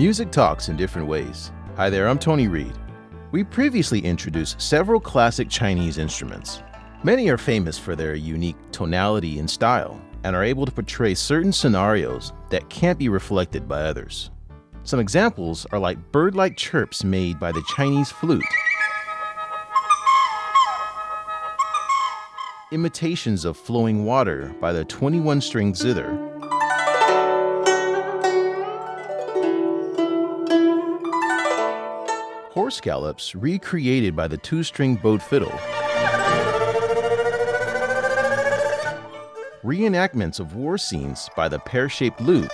[0.00, 1.52] Music talks in different ways.
[1.76, 2.72] Hi there, I'm Tony Reed.
[3.32, 6.62] We previously introduced several classic Chinese instruments.
[7.04, 11.52] Many are famous for their unique tonality and style and are able to portray certain
[11.52, 14.30] scenarios that can't be reflected by others.
[14.84, 18.42] Some examples are like bird like chirps made by the Chinese flute,
[22.72, 26.29] imitations of flowing water by the 21 string zither,
[32.70, 35.50] horse gallops recreated by the two string bowed fiddle,
[39.64, 42.48] reenactments of war scenes by the pear shaped lute.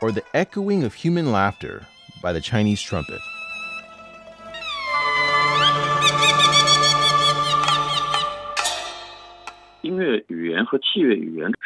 [0.00, 1.84] Or the echoing of human laughter
[2.22, 3.18] by the Chinese trumpet.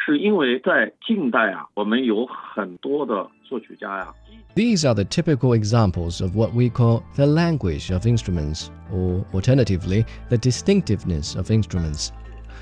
[0.00, 4.14] 是因为在近代啊，我们有很多的作曲家呀。
[4.54, 10.04] These are the typical examples of what we call the language of instruments, or alternatively,
[10.28, 12.10] the distinctiveness of instruments.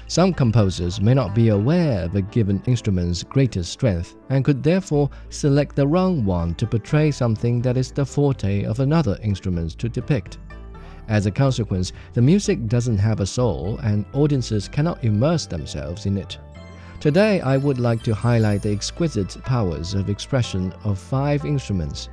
[0.06, 5.08] Some composers may not be aware of a given instrument's greatest strength and could therefore
[5.30, 9.88] select the wrong one to portray something that is the forte of another instrument to
[9.88, 10.38] depict.
[11.08, 16.18] As a consequence, the music doesn't have a soul and audiences cannot immerse themselves in
[16.18, 16.38] it.
[16.99, 22.09] Today, I would like to highlight the exquisite powers of expression of five instruments.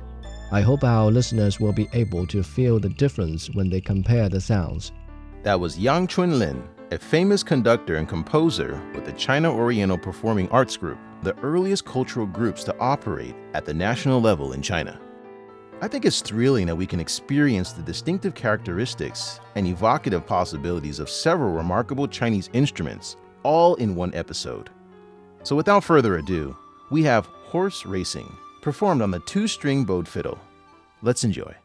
[0.53, 4.39] I hope our listeners will be able to feel the difference when they compare the
[4.39, 4.93] sounds.
[5.43, 10.77] That was Yang Chunlin, a famous conductor and composer with the China Oriental Performing Arts
[10.77, 15.01] Group, the earliest cultural groups to operate at the national level in China.
[15.81, 21.09] I think it's thrilling that we can experience the distinctive characteristics and evocative possibilities of
[21.09, 24.69] several remarkable Chinese instruments all in one episode.
[25.47, 26.57] So, without further ado,
[26.89, 30.37] we have Horse Racing, performed on the two string bowed fiddle.
[31.01, 31.55] Let's enjoy.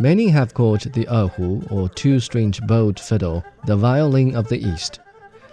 [0.00, 4.98] Many have called the erhu, or two-stringed bowed fiddle, the violin of the East.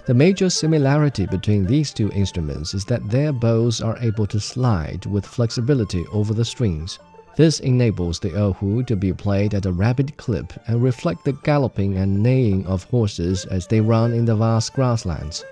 [0.05, 5.05] The major similarity between these two instruments is that their bows are able to slide
[5.05, 6.97] with flexibility over the strings.
[7.35, 11.97] This enables the erhu to be played at a rapid clip and reflect the galloping
[11.97, 15.43] and neighing of horses as they run in the vast grasslands.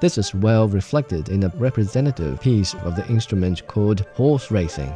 [0.00, 4.94] This is well reflected in a representative piece of the instrument called horse racing.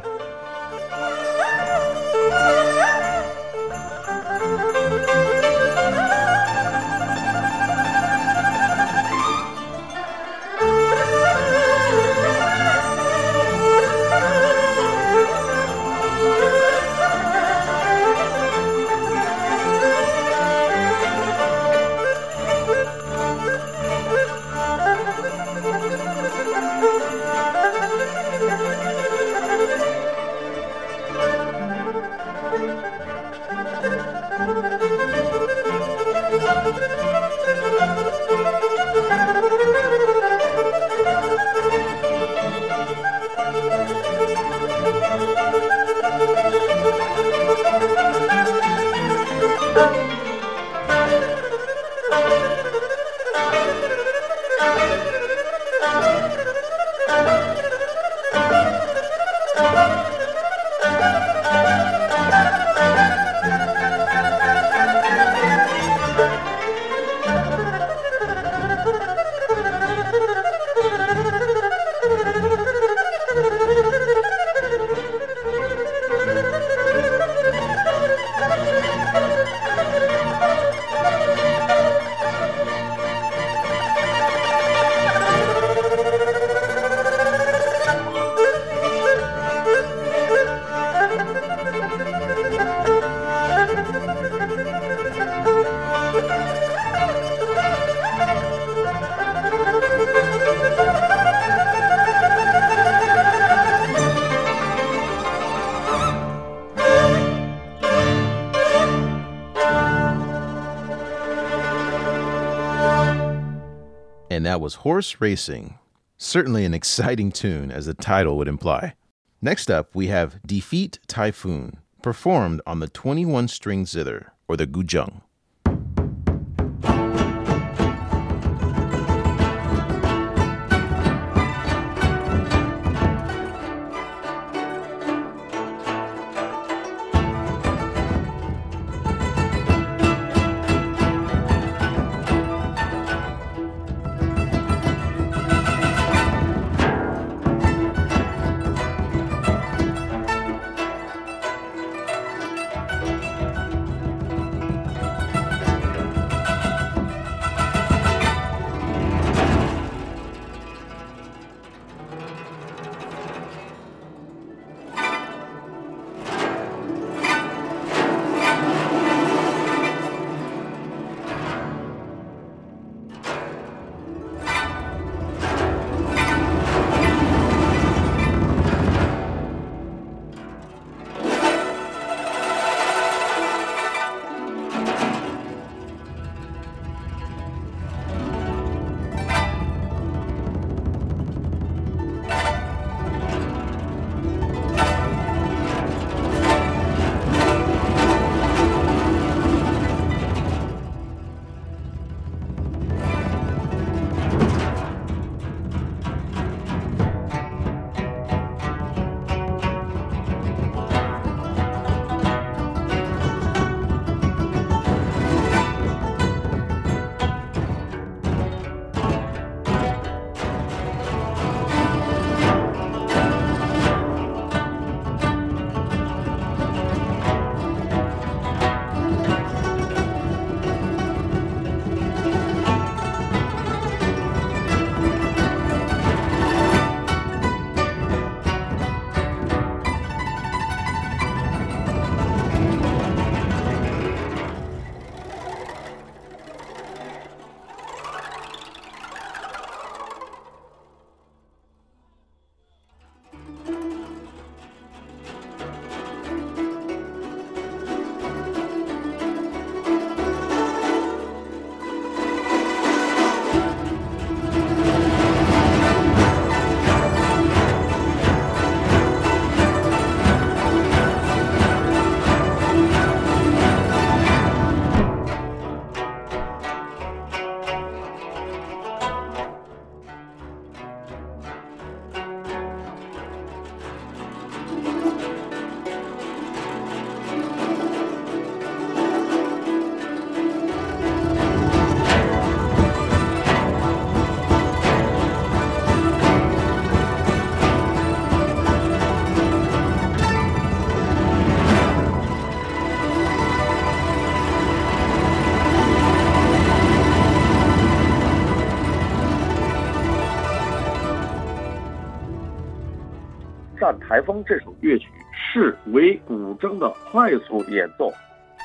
[114.59, 115.79] That was Horse Racing.
[116.17, 118.93] Certainly an exciting tune, as the title would imply.
[119.41, 124.67] Next up, we have Defeat Typhoon, performed on the 21 string zither, or the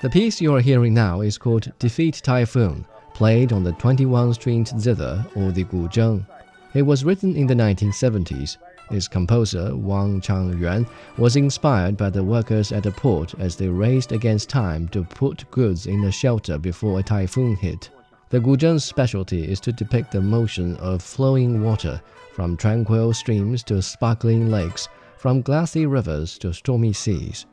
[0.02, 2.84] The piece you are hearing now is called Defeat Typhoon,
[3.14, 6.26] played on the 21-stringed zither or the guzheng.
[6.74, 8.56] It was written in the 1970s.
[8.90, 14.12] Its composer, Wang Changyuan, was inspired by the workers at the port as they raced
[14.12, 17.90] against time to put goods in a shelter before a typhoon hit.
[18.30, 23.80] The guzheng's specialty is to depict the motion of flowing water, from tranquil streams to
[23.80, 24.88] sparkling lakes,
[25.24, 27.46] from glassy rivers to stormy seas.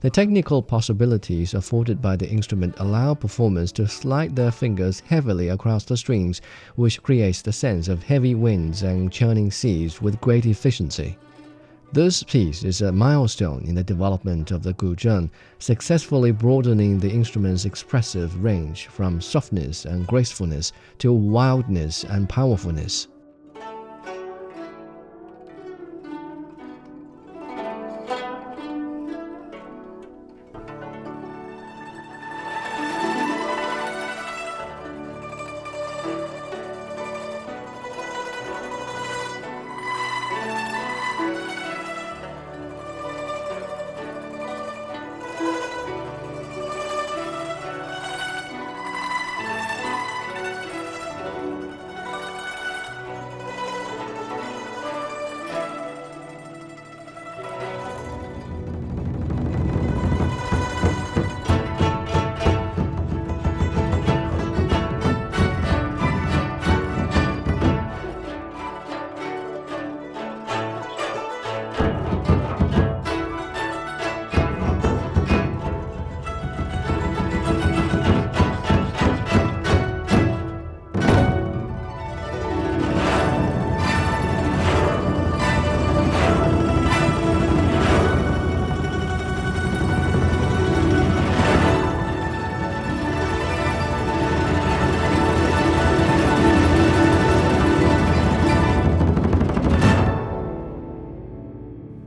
[0.00, 5.86] The technical possibilities afforded by the instrument allow performers to slide their fingers heavily across
[5.86, 6.42] the strings,
[6.74, 11.16] which creates the sense of heavy winds and churning seas with great efficiency.
[11.90, 17.64] This piece is a milestone in the development of the guzheng, successfully broadening the instrument's
[17.64, 23.08] expressive range from softness and gracefulness to wildness and powerfulness.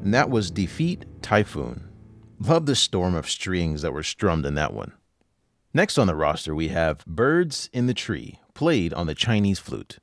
[0.09, 1.87] And that was Defeat Typhoon.
[2.39, 4.91] Love the storm of strings that were strummed in that one.
[5.71, 9.99] Next on the roster, we have Birds in the Tree, played on the Chinese flute.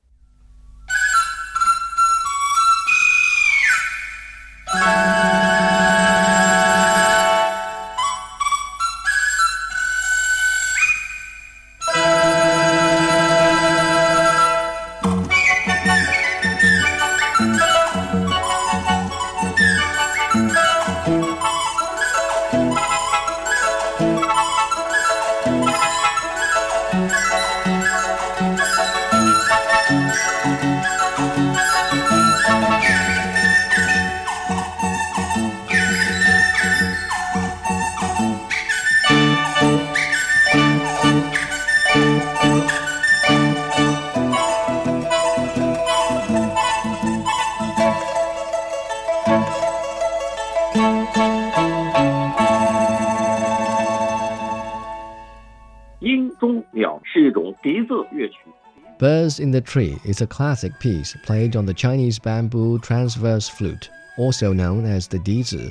[59.37, 63.91] Birds in the Tree is a classic piece played on the Chinese bamboo transverse flute,
[64.17, 65.71] also known as the dizi.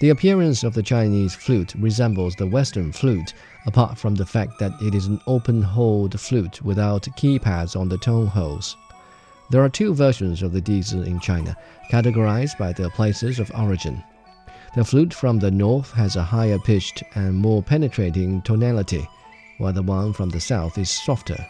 [0.00, 3.32] The appearance of the Chinese flute resembles the Western flute,
[3.64, 8.26] apart from the fact that it is an open-holed flute without keypads on the tone
[8.26, 8.76] holes.
[9.50, 11.56] There are two versions of the dizi in China,
[11.92, 14.02] categorized by their places of origin.
[14.74, 19.08] The flute from the north has a higher pitched and more penetrating tonality,
[19.58, 21.46] while the one from the south is softer.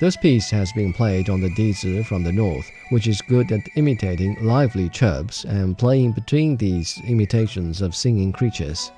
[0.00, 3.68] This piece has been played on the dizi from the north, which is good at
[3.76, 8.90] imitating lively chirps and playing between these imitations of singing creatures.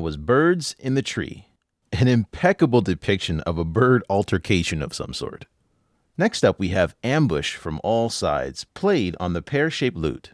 [0.00, 1.48] Was Birds in the Tree,
[1.92, 5.46] an impeccable depiction of a bird altercation of some sort.
[6.16, 10.32] Next up, we have Ambush from All Sides, played on the pear shaped lute.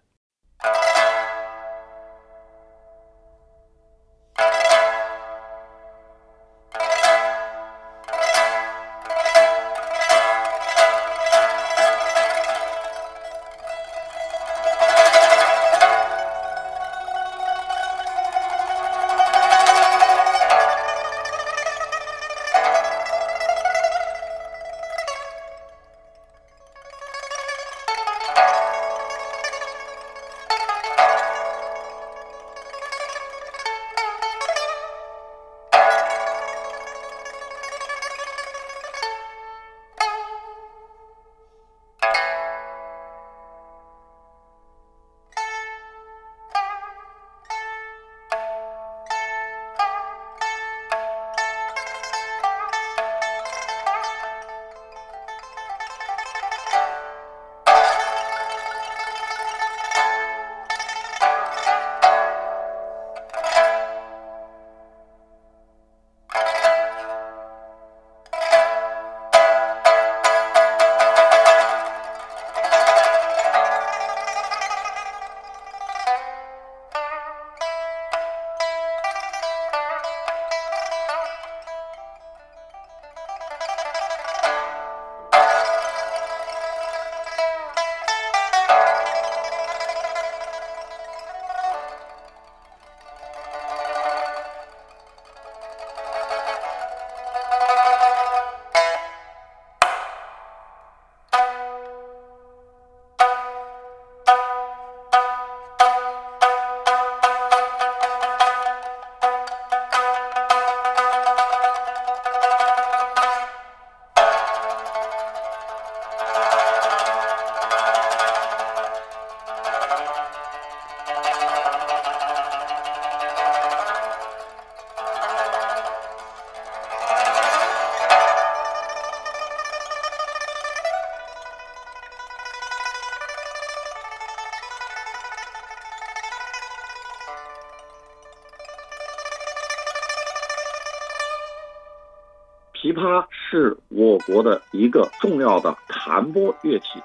[142.93, 147.01] 琵琶是我国的一个重要的弹拨乐器。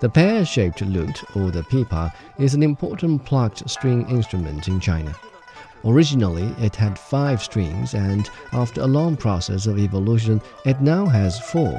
[0.00, 5.14] The pear-shaped lute, or the pipa, is an important plucked string instrument in China.
[5.84, 11.38] Originally, it had five strings, and after a long process of evolution, it now has
[11.38, 11.78] four.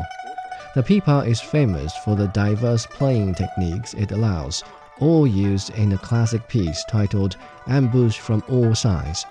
[0.75, 4.63] The pipa is famous for the diverse playing techniques it allows,
[4.99, 9.25] all used in a classic piece titled Ambush from All Sides.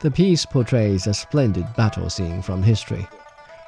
[0.00, 3.06] The piece portrays a splendid battle scene from history.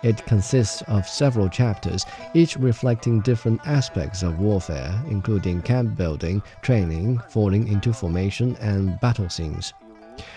[0.06, 7.18] it consists of several chapters, each reflecting different aspects of warfare, including camp building, training,
[7.30, 9.74] falling into formation, and battle scenes.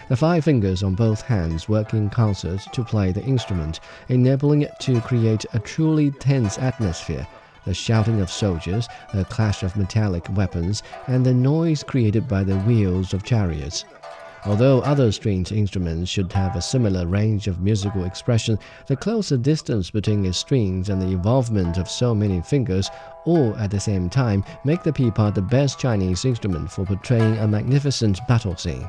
[0.09, 4.72] The five fingers on both hands work in concert to play the instrument, enabling it
[4.81, 7.26] to create a truly tense atmosphere.
[7.66, 12.57] The shouting of soldiers, the clash of metallic weapons, and the noise created by the
[12.61, 13.85] wheels of chariots.
[14.44, 19.90] Although other stringed instruments should have a similar range of musical expression, the closer distance
[19.90, 22.88] between its strings and the involvement of so many fingers,
[23.24, 27.48] all at the same time, make the pipa the best Chinese instrument for portraying a
[27.48, 28.88] magnificent battle scene.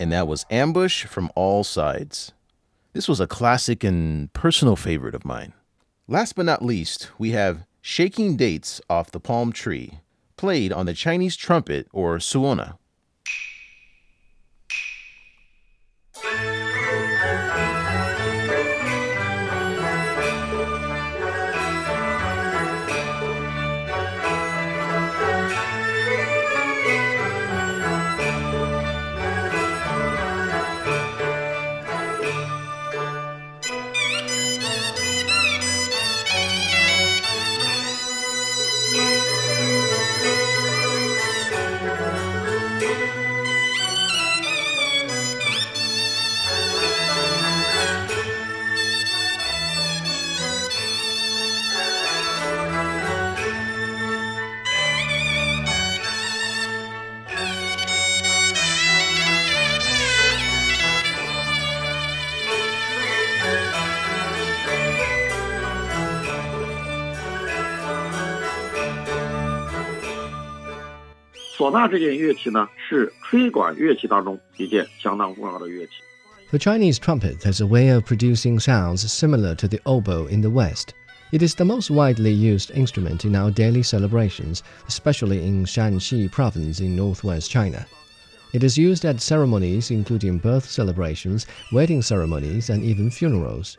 [0.00, 2.32] And that was Ambush from All Sides.
[2.94, 5.52] This was a classic and personal favorite of mine.
[6.08, 9.98] Last but not least, we have Shaking Dates Off the Palm Tree,
[10.38, 12.78] played on the Chinese trumpet or suona.
[76.50, 80.48] The Chinese trumpet has a way of producing sounds similar to the oboe in the
[80.48, 80.94] West.
[81.32, 86.80] It is the most widely used instrument in our daily celebrations, especially in Shanxi province
[86.80, 87.86] in northwest China.
[88.54, 93.76] It is used at ceremonies including birth celebrations, wedding ceremonies, and even funerals.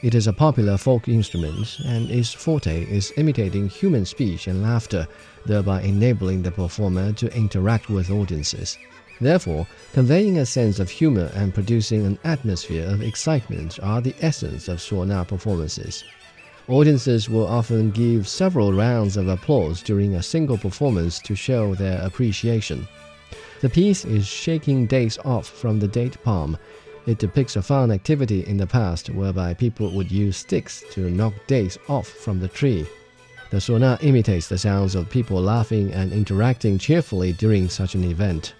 [0.00, 5.08] It is a popular folk instrument, and its forte is imitating human speech and laughter,
[5.44, 8.78] thereby enabling the performer to interact with audiences.
[9.20, 14.68] Therefore, conveying a sense of humor and producing an atmosphere of excitement are the essence
[14.68, 16.04] of Suona performances.
[16.68, 22.00] Audiences will often give several rounds of applause during a single performance to show their
[22.02, 22.86] appreciation.
[23.62, 26.56] The piece is shaking dates off from the date palm
[27.08, 31.32] it depicts a fun activity in the past whereby people would use sticks to knock
[31.46, 32.86] dates off from the tree.
[33.48, 38.52] The suona imitates the sounds of people laughing and interacting cheerfully during such an event.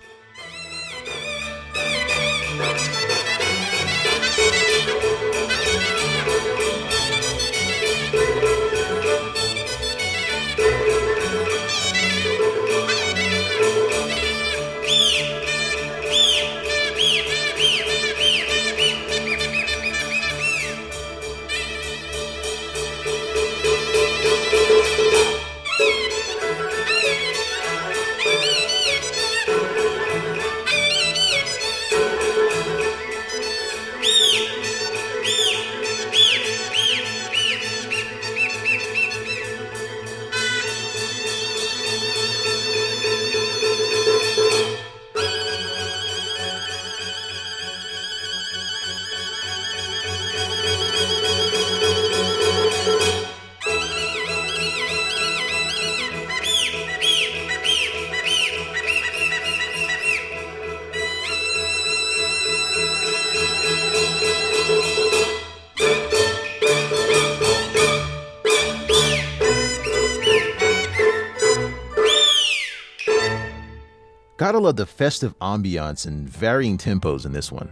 [74.48, 77.68] Gotta love the festive ambiance and varying tempos in this one.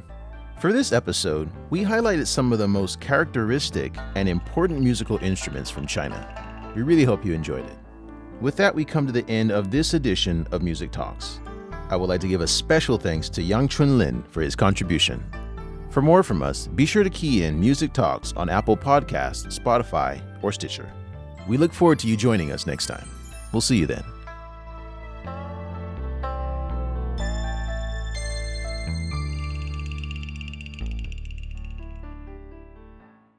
[0.61, 5.87] For this episode, we highlighted some of the most characteristic and important musical instruments from
[5.87, 6.71] China.
[6.77, 7.79] We really hope you enjoyed it.
[8.43, 11.41] With that, we come to the end of this edition of Music Talks.
[11.89, 15.25] I would like to give a special thanks to Yang Chunlin for his contribution.
[15.89, 20.21] For more from us, be sure to key in Music Talks on Apple Podcasts, Spotify,
[20.43, 20.93] or Stitcher.
[21.49, 23.09] We look forward to you joining us next time.
[23.51, 24.05] We'll see you then.